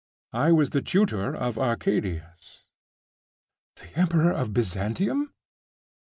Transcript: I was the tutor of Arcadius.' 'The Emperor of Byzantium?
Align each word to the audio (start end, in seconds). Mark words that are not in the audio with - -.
I 0.33 0.51
was 0.51 0.71
the 0.71 0.81
tutor 0.81 1.35
of 1.35 1.59
Arcadius.' 1.59 2.63
'The 3.75 3.95
Emperor 3.99 4.31
of 4.31 4.51
Byzantium? 4.51 5.31